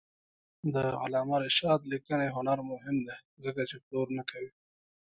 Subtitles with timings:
[0.73, 4.51] د علامه رشاد لیکنی هنر مهم دی ځکه چې پلور نه کوي.